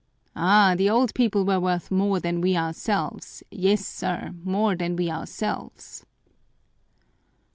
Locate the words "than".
2.19-2.41, 4.75-4.95